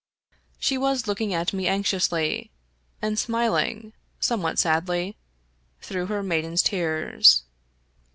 She 0.57 0.79
was 0.79 1.05
looking 1.05 1.31
at 1.31 1.53
me 1.53 1.67
anxiously, 1.67 2.49
and 3.03 3.19
smiling— 3.19 3.93
^somewhat 4.19 4.57
sadly— 4.57 5.15
through 5.83 6.07
her 6.07 6.23
maiden's 6.23 6.63
tears. 6.63 7.43